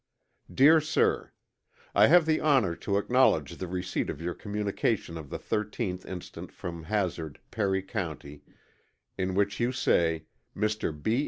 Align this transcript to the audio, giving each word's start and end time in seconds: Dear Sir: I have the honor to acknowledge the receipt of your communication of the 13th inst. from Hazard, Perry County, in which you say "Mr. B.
Dear 0.51 0.81
Sir: 0.81 1.31
I 1.93 2.07
have 2.07 2.25
the 2.25 2.39
honor 2.41 2.75
to 2.75 2.97
acknowledge 2.97 3.57
the 3.57 3.67
receipt 3.67 4.09
of 4.09 4.19
your 4.19 4.33
communication 4.33 5.15
of 5.15 5.29
the 5.29 5.37
13th 5.37 6.07
inst. 6.07 6.37
from 6.53 6.85
Hazard, 6.85 7.39
Perry 7.51 7.83
County, 7.83 8.41
in 9.15 9.35
which 9.35 9.59
you 9.59 9.71
say 9.71 10.25
"Mr. 10.57 10.89
B. 10.91 11.19